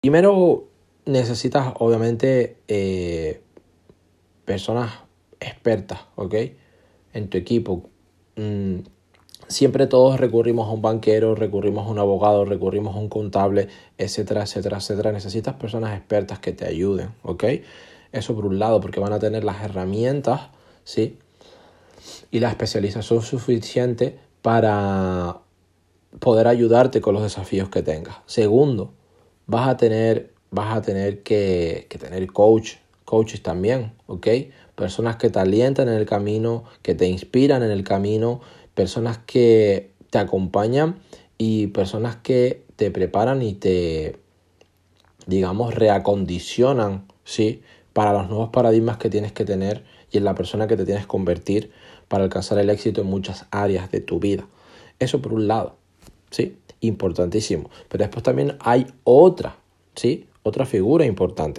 [0.00, 0.64] Primero
[1.04, 3.42] necesitas obviamente eh,
[4.46, 4.92] personas
[5.40, 6.34] expertas, ¿ok?
[7.12, 7.82] En tu equipo.
[8.36, 8.76] Mm,
[9.46, 13.68] siempre todos recurrimos a un banquero, recurrimos a un abogado, recurrimos a un contable,
[13.98, 15.12] etcétera, etcétera, etcétera.
[15.12, 17.44] Necesitas personas expertas que te ayuden, ¿ok?
[18.12, 20.48] Eso por un lado, porque van a tener las herramientas,
[20.82, 21.18] ¿sí?
[22.30, 25.40] Y la especialización suficiente para
[26.20, 28.16] poder ayudarte con los desafíos que tengas.
[28.24, 28.94] Segundo,
[29.50, 34.28] vas a tener, vas a tener que, que tener coach, coaches también, ¿ok?
[34.76, 38.40] Personas que te alientan en el camino, que te inspiran en el camino,
[38.74, 41.00] personas que te acompañan
[41.36, 44.20] y personas que te preparan y te,
[45.26, 47.62] digamos, reacondicionan, ¿sí?
[47.92, 51.04] Para los nuevos paradigmas que tienes que tener y en la persona que te tienes
[51.04, 51.72] que convertir
[52.06, 54.46] para alcanzar el éxito en muchas áreas de tu vida.
[55.00, 55.79] Eso por un lado,
[56.30, 56.56] ¿sí?
[56.80, 57.70] Importantísimo.
[57.88, 59.56] Pero después también hay otra,
[59.94, 60.26] ¿sí?
[60.42, 61.58] Otra figura importante,